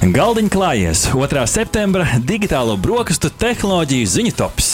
[0.00, 1.42] Galdiņa klājies 2.
[1.44, 4.68] septembra digitālo brokastu tehnoloģiju ziņu tops.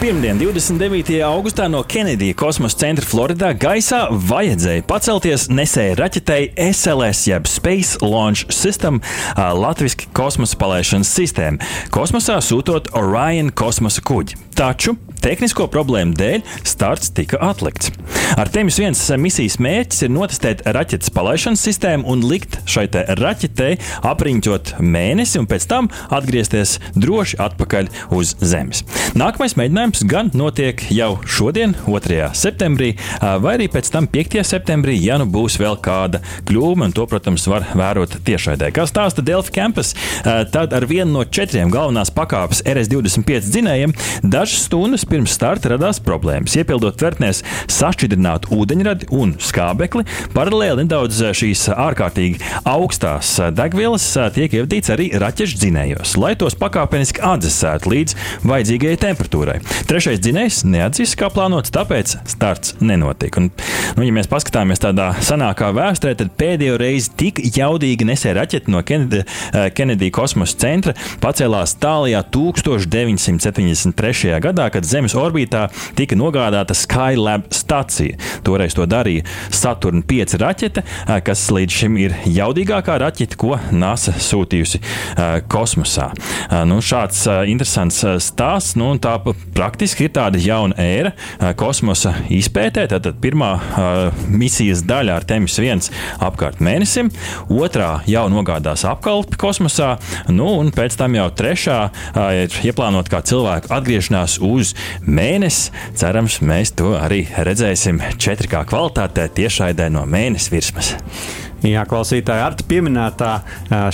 [0.00, 1.12] Pirmdien, 29.
[1.28, 8.48] augustā no Kenedija kosmosa centra Floridā gaisā vajadzēja pacelties nesēja raķetei SLS, jeb Space Launch
[8.48, 9.02] System,
[9.36, 11.60] latviešu kosmosa palaišanas sistēma,
[11.92, 14.40] kosmosā sūtot Orion kosmosa kuģi.
[14.56, 17.90] Taču tehnisko problēmu dēļ starts tika atlikts.
[18.40, 22.86] Ar Temis viens misijas mērķis ir notestēt raķetes palaišanas sistēmu un likt šai
[23.20, 28.82] raķetei apriņķot mēnesi un pēc tam atgriezties droši atpakaļ uz Zemes.
[29.14, 32.32] Nākamais mēģinājums gan notiek jau šodien, 2.
[32.36, 34.40] septembrī, vai arī pēc tam 5.
[34.44, 38.72] septembrī, ja nu būs vēl kāda kļūme, un to, protams, var vērot tiešraidē.
[38.74, 43.94] Kā stāsta Delfi Campus, tad ar vienu no četriem galvenās pakāpes RS25 dzinējiem
[44.26, 46.56] dažas stundas pirms starta radās problēmas.
[46.58, 50.02] Iepildot tvertnēs sašķidrinātu ūdeņradi un skābekli,
[50.34, 57.92] paralēli nedaudz šīs ārkārtīgi augstās degvielas tiek ievadīts arī raķešu dzinējos, lai tos pakāpeniski atdzesētu
[57.92, 58.16] līdz
[58.48, 59.58] vajadzīgajai temperatūrai.
[59.90, 63.42] Trešais dzinējs neatzīst, kā plānots, tāpēc starts nenotika.
[63.42, 63.50] Un,
[63.98, 68.82] nu, ja mēs paskatāmies tādā senākā vēsturē, tad pēdējo reizi tik jaudīgi nesēja raķete no
[68.86, 69.22] Kennedy,
[69.76, 74.40] Kennedy kosmosa centra pacēlās tālajā 1973.
[74.44, 75.66] gadā, kad Zemes orbītā
[75.98, 78.16] tika nogādāta Skylab stacija.
[78.46, 84.16] Toreiz to darīja Saturn 5 raķete, uh, kas līdz šim ir jaudīgākā raķete, ko NASA
[84.16, 86.10] sūtījusi uh, kosmosā.
[86.68, 89.16] Nu, šāds interesants stāsts, nu, tā
[89.54, 92.86] praktiski ir tāda jauna ēra kosmosa izpētē.
[92.92, 93.50] Tātad pirmā
[94.30, 95.90] misijas daļa ar Temis 1
[96.24, 97.10] apkārt mēnesim,
[97.52, 99.94] otrā jau nogādās apkalpi kosmosā,
[100.32, 101.78] nu, un pēc tam jau trešā
[102.42, 105.72] ir ieplānota kā cilvēku atgriešanās uz mēnesi.
[105.98, 110.94] Cerams, mēs to arī redzēsim 4K kvalitātē tiešraidē no mēnesis virsmas.
[111.64, 113.30] Jā, klausītāji, ar te pieminētā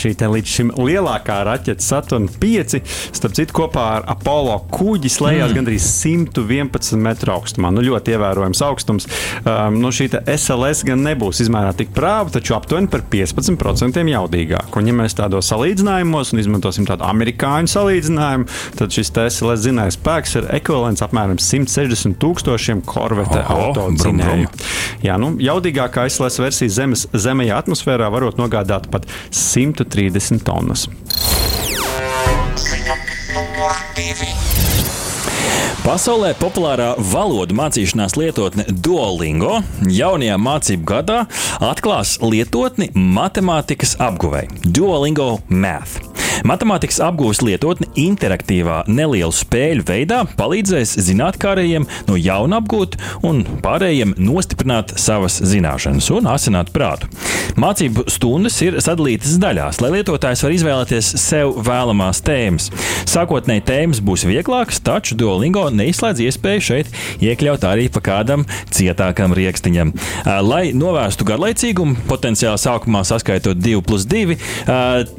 [0.01, 2.81] šī te līdz šim lielākā raķetes Saturn 5,
[3.15, 5.59] starp citu, kopā ar Apollo kuģi slēdzās mm.
[5.61, 7.71] gandrīz 111 metru augstumā.
[7.75, 9.07] Nu, ļoti ievērojams augstums.
[9.45, 14.75] Um, nu, šī SLS gan nebūs izmērā tik prāva, taču aptuveni par 15% jaudīgāk.
[14.81, 18.49] Un, ja mēs tādos salīdzinājumos un izmantosim tādu amerikāņu salīdzinājumu,
[18.81, 24.51] tad šis SLS zinājums spēks ir ekvivalents apmēram 160 tūkstošiem korvete autodzinēju.
[25.01, 30.89] Jā, nu, jaudīgākā SLS versija zemes zemē atmosfērā varot nogādāt pat 130 tonnas.
[35.81, 41.23] Pasaulē populārā valodu mācīšanās lietotne Duolingo jaunajā mācību gadā
[41.65, 46.10] atklās lietotni matemātikas apguvēji Duolingo Math.
[46.47, 52.97] Matemātikas apgūves lietotne interaktīvā nelielu spēļu veidā palīdzēs zinātnējiem no jauna apgūt
[53.27, 57.11] un pārējiem nostiprināt savas zināšanas un asināt prātu.
[57.61, 62.71] Mācību stundas ir sadalītas daļās, lai lietotājs var izvēlēties sev vēlamās tēmas.
[63.11, 66.93] Sākotnēji tēmas būs vieglākas, taču Duolingo neizslēdz iespēju šeit
[67.25, 69.93] iekļaut arī pa kādam cietākam rīkstiņam.
[70.47, 74.39] Lai novērstu garlaicīgumu, potenciāli sākumā saskaitot 2 plus 2,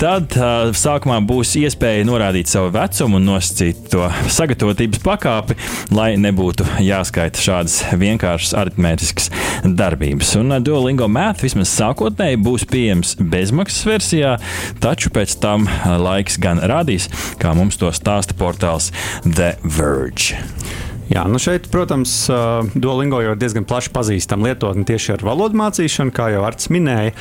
[0.01, 0.37] tad
[0.77, 5.57] sākumā sākumā būs iespēja norādīt savu vecumu un nosacīt to sagatavotības pakāpi,
[5.91, 9.27] lai nebūtu jāskaita šādas vienkāršas aritmētiskas
[9.65, 10.35] darbības.
[10.39, 14.37] Un uh, Duolingo mēt vismaz sākotnēji būs pieejams bezmaksas versijā,
[14.79, 17.09] taču pēc tam uh, laiks gan rādīs,
[17.41, 18.93] kā mums to stāsta portāls
[19.27, 20.39] The Verge.
[21.11, 22.11] Jā, nu šeit, protams,
[22.71, 27.11] Duolingo jau ir diezgan plaši pazīstama lietotne tieši ar valodu mācīšanu, kā jau Arts minēja.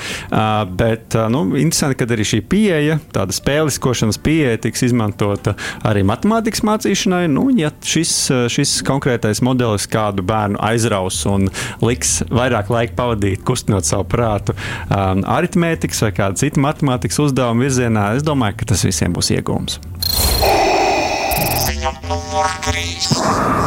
[0.78, 7.24] Bet nu, interesanti, ka arī šī pieeja, tāda spēliskošanas pieeja, tiks izmantota arī matemātikas mācīšanai.
[7.34, 8.14] Nu, ja šis,
[8.54, 11.50] šis konkrētais modelis kādu bērnu aizraus un
[11.82, 14.54] liks vairāk laika pavadīt, kustinot savu prātu,
[14.90, 19.80] aritmētikas vai kāda cita matemātikas uzdevuma virzienā, es domāju, ka tas visiem būs iegūms.
[22.40, 23.60] 3.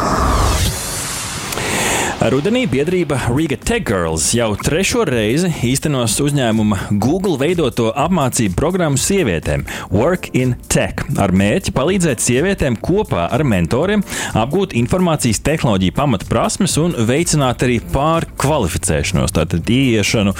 [2.32, 9.62] Rudenī biedrība Riga Tech Girls jau trešo reizi īstenos uzņēmuma Google veidoto apmācību programmu sievietēm
[9.92, 14.02] Work in Tech ar mērķi palīdzēt sievietēm kopā ar mentoriem
[14.34, 20.34] apgūt informācijas tehnoloģiju pamatprasmes un veicināt arī pārkvalificēšanos, tātad ieiešanu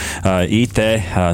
[0.64, 0.82] IT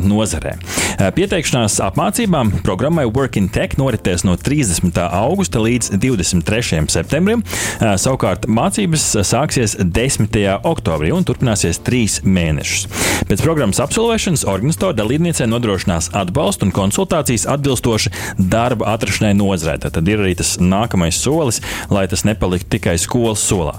[0.04, 0.58] nozarē.
[1.00, 4.98] Pieteikšanās apmācībām programmai Work in Tech noritēs no 30.
[5.00, 6.82] augusta līdz 23.
[6.92, 7.40] septembrim.
[7.80, 10.36] Savukārt mācības sāksies 10
[10.68, 12.84] oktobrī un turpināsies trīs mēnešus.
[13.30, 19.78] Pēc programmas absolvēšanas organizatori dalībniecei nodrošinās atbalstu un konsultācijas atbilstoši darba atrašanai nozarē.
[19.80, 23.78] Tad ir arī tas nākamais solis, lai tas nepaliktu tikai skolas solā.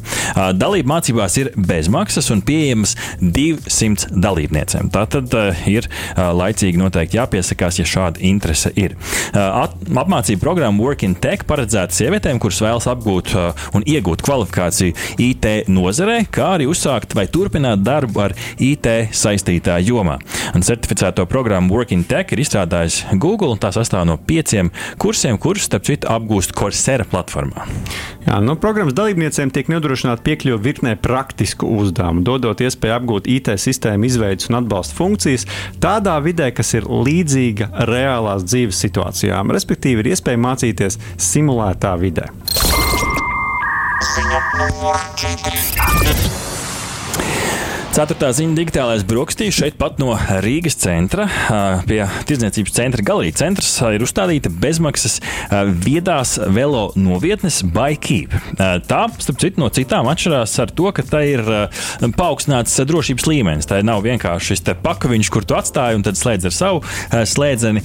[0.58, 4.90] Dalība mācībās ir bezmaksas un pieejamas 200 dalībniecēm.
[4.90, 5.38] Tā tad
[5.70, 5.86] ir
[6.18, 8.96] laicīgi noteikti jāpiesakās, ja šāda interese ir.
[9.34, 13.34] Apmācību programma Work in Tech paredzēta sievietēm, kuras vēlas apgūt
[13.78, 18.88] un iegūt kvalifikāciju IT nozarē, kā arī uzsākt vai turpināt darbu ar IT
[19.18, 20.18] saistītā jomā.
[20.56, 24.72] Un certificēto programmu Work in Tech ir izstrādājis Google, un tā sastāv no pieciem
[25.02, 27.68] kursiem, kurus, starp citu, apgūst Coursera platformā.
[28.26, 34.08] Jā, no programmas dalībniecēm tiek nodrošināta piekļuve virknē praktisku uzdevumu, dodot iespēju apgūt IT sistēmu
[34.10, 35.48] izveidas un atbalsta funkcijas
[35.82, 41.00] tādā vidē, kas ir līdzīga reālās dzīves situācijām, respektīvi ir iespēja mācīties
[41.32, 42.30] simulētā vidē.
[44.12, 46.42] Ziņa numur 4.
[47.92, 51.26] Ceturtā ziņa- digitālais brokastīs šeit pat no Rīgas centra.
[51.84, 55.20] Pie tirdzniecības centra galīgi centrs ir uzstādīta bezmaksas
[55.52, 58.32] viedās velo novietnes ByKeep.
[58.88, 61.44] Tā, starp citu, no citām atšķirās ar to, ka tā ir
[62.16, 63.68] paaugstināts drošības līmenis.
[63.68, 67.84] Tā nav vienkārši šis pakaviņš, kur tu atstāji un tad slēdz ar savu slēdzeni.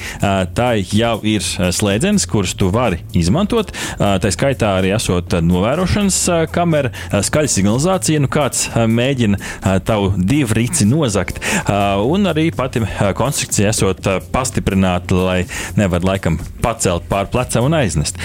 [0.55, 3.75] Tā jau ir slēdzenis, kurus tu vari izmantot.
[3.99, 9.43] Tā skaitā arī esot novērošanas kamera, skaļa signalizācija, nu kāds mēģina
[9.83, 11.41] tā tavu divu rīci nozagt.
[11.41, 15.39] Uh, un arī pati uh, konstrukcija esot uh, pastiprināta, lai
[15.79, 18.19] nevar laikam pacelt pār pleca un aiznest.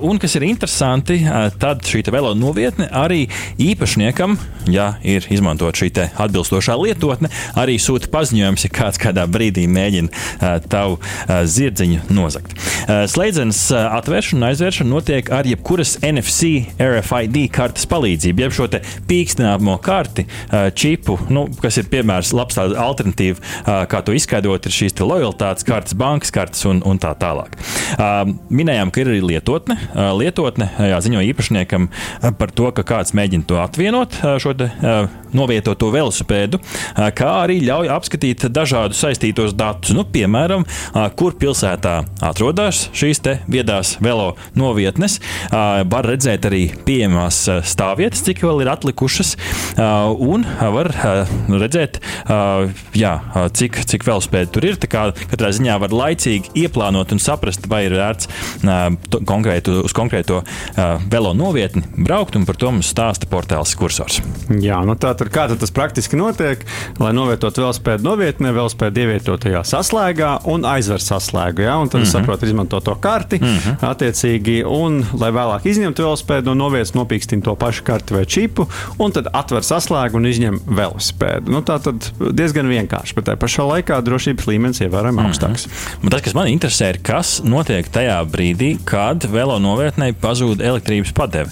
[0.00, 1.18] Un kas ir interesanti,
[1.60, 3.26] tad šī velo novietne arī
[3.60, 4.38] īpašniekam,
[4.72, 5.90] ja ir izmantot šī
[6.24, 7.28] atbilstošā lietotne,
[7.60, 10.96] arī sūta paziņojums, ja kāds kādā brīdī mēģina tavu
[11.28, 12.56] zirdziņu nozagt.
[12.88, 18.70] Slēdzenes atvēršana un aizvēršana notiek ar jebkuras NFC RFID kartes palīdzību, jeb šo
[19.10, 20.24] pīkstināmo karti,
[20.72, 23.40] čipu tipu, nu, kas ir piemērs, labs alternatīva,
[23.90, 27.56] kā to izskaidrot, ir šīs lojalitātes kartes, bankas kartes un, un tā tālāk.
[28.48, 29.76] Minējām, ka ir arī lietotne.
[30.16, 31.90] Lietotne jāziņo īpašniekam
[32.38, 34.70] par to, ka kāds mēģina to atvienot, šo te,
[35.34, 36.60] novietoto velosipēdu,
[37.18, 39.92] kā arī ļauj apskatīt dažādus saistītos datus.
[39.96, 40.64] Nu, piemēram,
[41.18, 45.20] kur pilsētā atrodas šīs viedās velo novietnes.
[45.50, 49.34] Var redzēt arī pieejamās stāvvietas, cik vēl ir atlikušas,
[50.22, 50.93] un var
[51.64, 52.00] redzēt,
[52.94, 53.12] jā,
[53.54, 54.78] cik, cik velospēdu tur ir.
[54.84, 58.28] Katrā ziņā var laicīgi ieplānot un saprast, vai ir vērts
[59.26, 60.42] konkrētu, uz konkrēto
[61.10, 64.20] velo novietni braukt, un par to mums stāsta portāls kursors.
[64.48, 66.64] Jā, nu tā tad kā tad tas praktiski notiek,
[67.02, 71.64] lai novietotu velospēdu novietnē, velospēdu ievietot tajā saslēgā un aizver saslēgu.
[71.66, 71.76] Ja?
[71.80, 72.12] Un tad, mm -hmm.
[72.12, 73.76] saprotu, izmanto to karti mm -hmm.
[73.90, 78.68] attiecīgi, un, lai vēlāk izņemtu velospēdu no novietas, nopīkstina to pašu karti vai čipu,
[78.98, 81.52] un tad atver saslēgu un izņem velosipēdu.
[81.54, 85.32] Nu, tā tad diezgan vienkārši, bet tajā pašā laikā drošības līmenis ievērojami mm -hmm.
[85.32, 85.68] augstāks.
[86.02, 91.12] Bet tas, kas man interesē, ir, kas notiek tajā brīdī, kad velo novietnē pazūd elektrības
[91.12, 91.50] padeve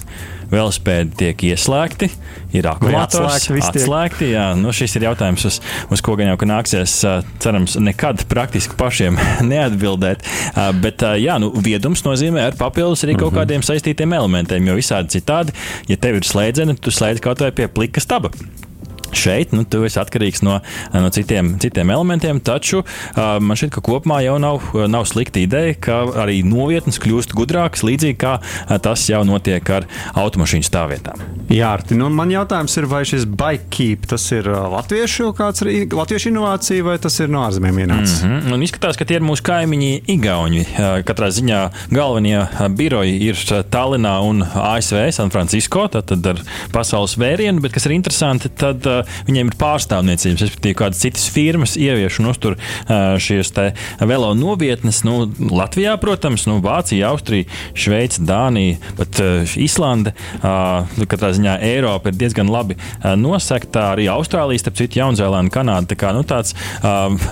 [0.53, 2.09] velosipēdi tiek ieslēgti,
[2.53, 4.31] ir akumulators atslēgti.
[4.33, 5.59] Jā, nu šis ir jautājums, uz,
[5.93, 6.95] uz ko gan jau nāksies,
[7.43, 9.17] cerams, nekad praktiski pašiem
[9.51, 10.25] neatbildēt.
[10.83, 13.39] Bet jā, nu, viedums nozīmē ar papildus arī kaut mhm.
[13.41, 15.55] kādiem saistītiem elementiem, jo visādi citādi,
[15.89, 18.33] ja tev ir slēdzene, tu slēdz kaut vai pie plika staba.
[19.13, 20.59] Šeit nu, tu esi atkarīgs no,
[20.93, 25.75] no citiem, citiem elementiem, taču uh, man šķiet, ka kopumā jau nav, nav slikta ideja,
[25.79, 29.87] ka arī novietnes kļūst gudrākas, līdzīgi kā uh, tas jau notiek ar
[30.19, 31.21] automašīnu stāvvietām.
[31.53, 35.63] Jā, Arti, nu, man jautājums ir, vai šis bike keep tas ir latviešu, kāds,
[35.93, 38.23] latviešu inovācija vai tas ir no ārzemēm ienācis?
[38.23, 38.53] Mm -hmm.
[38.55, 40.65] Un izskatās, ka tie ir mūsu kaimiņi Igauni.
[41.07, 41.61] Katrā ziņā
[41.91, 43.35] galvenie biroji ir
[43.69, 48.85] Tallinā un ASV, San Francisco, tad, tad ar pasaules vērienu, bet kas ir interesanti, tad
[48.85, 52.57] uh, viņiem ir pārstāvniecības, respektīvi, kādas citas firmas ievieš un uztur
[53.23, 53.53] šīs
[53.99, 55.03] velo novietnes.
[55.07, 59.21] Nu, Latvijā, protams, nu, Vācija, Austrija, Šveice, Dānija, pat
[59.59, 60.13] Islande.
[60.41, 62.77] Katrā ziņā Eiropa ir diezgan labi
[63.19, 63.91] nosekta.
[63.93, 65.89] Arī Austrālija, starp citu, Jaunzēlanda, Kanāda.
[65.93, 66.55] Tā kā, nu, tāds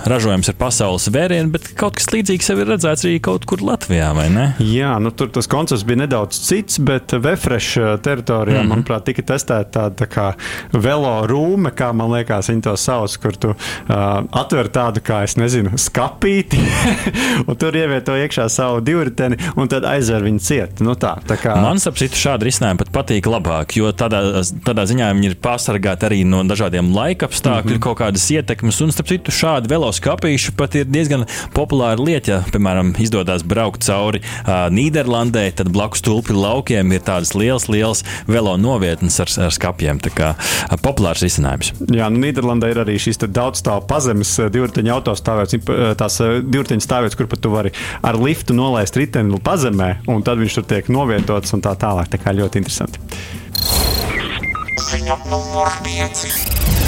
[0.08, 4.12] ražojums ar pasaules vērienu, bet kaut kas līdzīgs jau ir redzēts arī kaut kur Latvijā,
[4.16, 4.46] vai ne?
[4.62, 8.72] Jā, nu, tur tas koncepts bija nedaudz cits, bet Vefresh teritorijā, mm -hmm.
[8.74, 10.26] manuprāt, tika testēta tāda tā kā
[10.72, 15.22] velo rūma bumba, kā man liekas, viņi to sauc, kur tu uh, atver tādu, kā
[15.26, 16.58] es nezinu, skapīti,
[17.48, 20.82] un tur ievieto iekšā savu divriteni, un tad aizver viņu ciet.
[20.82, 21.54] Nu, tā, tā kā...
[21.62, 26.22] Man sapratu, šādi risinājumi pat patīk labāk, jo tādā, tādā ziņā viņi ir pasargāti arī
[26.26, 27.84] no dažādiem laika apstākļiem, mm -hmm.
[27.84, 32.32] kaut kādas ietekmes, un starp citu šādi veloskapīši pat ir diezgan populāra lieta.
[32.32, 38.04] Ja, piemēram, izdodas braukt cauri uh, Nīderlandē, tad blakus tulpi laukiem ir tādas lielas, lielas
[38.26, 40.00] velo novietnes ar, ar skapiem.
[40.00, 41.51] Tā kā uh, populārs risinājums.
[41.92, 45.68] Jā, nu, Nīderlandē ir arī šīs daudzstāvu pazemes divriteņa autostāvvietas,
[46.00, 50.58] tās divriteņa stāvvietas, kur pat tu vari ar liftu nolaist riteni pazemē, un tad viņš
[50.58, 52.12] tur tiek novietots un tā tālāk.
[52.12, 53.02] Tā kā ļoti interesanti.
[54.92, 56.81] Ziņa numur 5.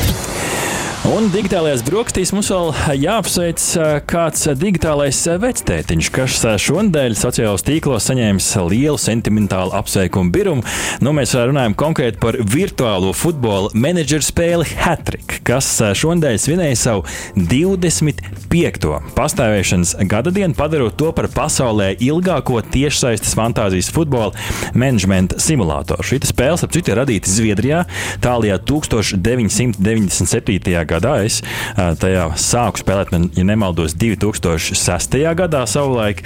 [1.04, 3.61] Un digitālajās brokastīs mums vēl jāapsveic
[4.08, 10.64] kāds digitālais vectētiņš, kas šonadēļ sociālajos tīklos saņēmis lielu sentimentālu apsveikumu birumu.
[11.04, 15.68] Nu, mēs runājam konkrēti par virtuālo futbola menedžeru spēli Hattrick, kas
[16.00, 17.04] šonadēļ svinēja savu
[17.37, 18.88] 25.
[19.18, 24.32] pastāvēšanas gada dienu, padarot to par pasaulē ilgāko tiešsaistes fantāzijas futbola
[24.73, 26.00] menedžmenta simulātoru.
[26.00, 27.84] Šī spēle, ap citu, ir radīta Zviedrijā,
[28.25, 30.56] tālāk 1997.
[30.64, 31.17] gadā gadā.
[31.27, 31.41] Es
[31.75, 35.19] tajā sāku spēlēt, man, ja nemaldos, 2006.
[35.39, 36.25] gadā savulaik.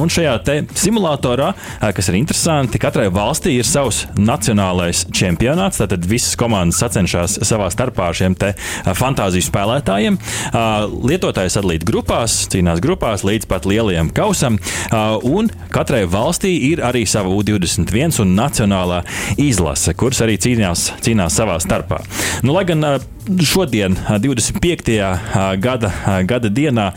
[0.00, 0.38] Un šajā
[0.78, 1.52] simulatorā,
[1.94, 5.80] kas ir interesanti, katrai valstī ir savs nacionālais čempionāts.
[5.82, 8.36] Tātad visas komandas sacenšas savā starpā ar šiem
[8.98, 10.18] fantāziju spēlētājiem.
[11.08, 14.58] Lietotājs sadalīt grupās, cīnās grupās līdz pat lielajam kausam.
[15.28, 19.02] Un katrai valstī ir arī sava U21 un nacionālā
[19.40, 22.00] izlase, kuras arī cīnās, cīnās savā starpā.
[22.42, 22.84] Nu, lai gan
[23.42, 24.94] šodien, 25.
[25.62, 25.90] gada,
[26.26, 26.88] gada dienā,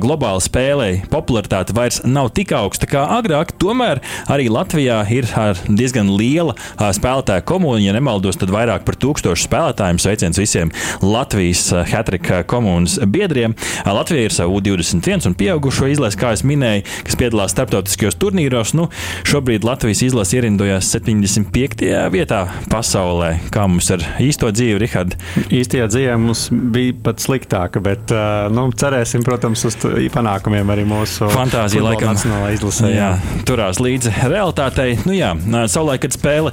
[0.00, 3.52] globāla spēlē popularitāte vairs nav tik augsta kā agrāk.
[3.60, 4.00] Tomēr
[4.32, 5.28] arī Latvijā ir
[5.68, 7.82] diezgan liela spēlētāja komūna.
[7.84, 10.72] Ja nemaldos, tad vairāk par tūkstošu spēlētājiem sveiciens visiem
[11.04, 13.56] Latvijas Hatrika komunas biedriem.
[13.84, 18.72] Latvija ir savu 21 un pieaugušo izlasi, kā jau minēju, kas piedalās starptautiskajos turnīros.
[18.78, 18.88] Nu,
[19.28, 21.84] šobrīd Latvijas izlase ierindojās 75.
[22.14, 22.42] vietā
[22.72, 23.36] pasaulē.
[23.52, 25.18] Kā mums ar īsto dzīvi, Rihard?
[25.66, 28.12] Īstajā dzīvē mums bija pat sliktāka, bet
[28.54, 29.76] nu, cerēsim, protams, uz
[30.14, 32.90] panākumiem arī mūsu fantāzija laikam nacionālā izlasē.
[32.92, 34.94] Jā, jā, turās līdzi realitātei.
[35.02, 35.32] Nu, jā,
[35.66, 36.52] savulaik, kad spēle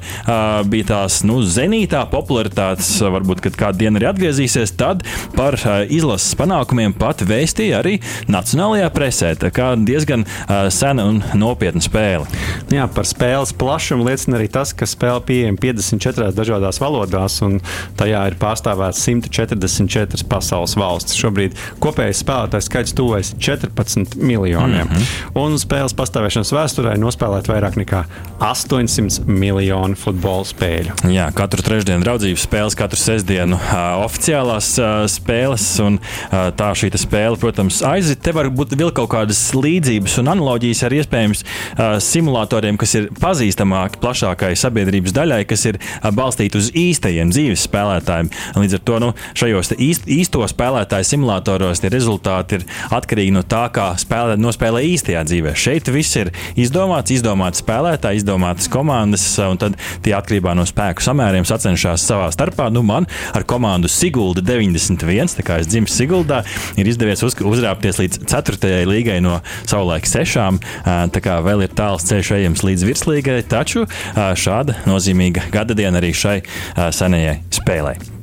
[0.71, 5.05] bija tās nu, zenītā popularitātes, varbūt, kad kādu dienu arī atgriezīsies, tad
[5.37, 5.59] par
[5.93, 7.99] izlases panākumiem pat vēstīja arī
[8.33, 9.33] nacionālajā presē.
[9.43, 10.25] Tā kā diezgan
[10.73, 12.25] sena un nopietna spēle.
[12.73, 17.59] Jā, par spēles plašumu liecina arī tas, ka spēle pieejama 54 dažādās valodās, un
[17.99, 21.17] tajā ir pārstāvēts 144 pasaules valstis.
[21.19, 24.87] Šobrīd kopējais spēlētājs skaits tuvojas 14 miljoniem.
[24.87, 25.39] Mm -hmm.
[25.43, 28.03] Un spēles pastāvēšanas vēsturē nospēlēt vairāk nekā
[28.39, 30.95] 800 miljonu futbola spēļu.
[31.13, 35.67] Jā, katru trešdienu draudzības spēles, katru sestdienu uh, oficiālās uh, spēles.
[35.83, 38.21] Un, uh, tā šī spēle, protams, aiziet.
[38.23, 43.09] Te var būt vēl kaut kādas līdzības un analoģijas ar iespējams uh, simulatoriem, kas ir
[43.19, 48.31] pazīstamāki plašākai sabiedrības daļai, kas ir uh, balstīti uz īstajiem dzīves spēlētājiem.
[48.59, 53.65] Līdz ar to nu, šajos īst, īsto spēlētāju simulatoros tie rezultāti ir atkarīgi no tā,
[53.73, 55.55] kā spēlē, nospēlē īstajā dzīvē.
[55.57, 61.47] Šeit viss ir izdomāts, izdomāts spēlētāji, izdomātas komandas, un tad tie atkarībā no spēku samēriem
[61.47, 62.69] sacenšas savā starpā.
[62.73, 66.43] Nu, man ar komandu Sigulda 91, tā kā es dzimu Siguldā,
[66.79, 68.73] ir izdevies uz, uzrāpties līdz 4.
[68.89, 70.61] līgai no savulaik 6.
[71.13, 73.85] Tā kā vēl ir tāls ceļš ejams līdz virslīgai, taču
[74.15, 76.39] šāda nozīmīga gada diena arī šai
[76.95, 78.22] senajai spēlei.